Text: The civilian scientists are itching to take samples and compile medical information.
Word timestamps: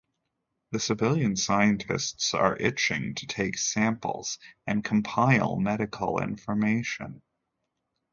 The 0.71 0.79
civilian 0.79 1.35
scientists 1.35 2.33
are 2.33 2.57
itching 2.59 3.13
to 3.17 3.27
take 3.27 3.55
samples 3.59 4.39
and 4.65 4.83
compile 4.83 5.57
medical 5.57 6.19
information. 6.19 7.21